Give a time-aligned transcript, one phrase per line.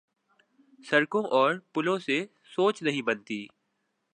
[0.83, 2.17] سڑکوں اور پلوں سے
[2.55, 3.45] سوچ نہیں بنتی۔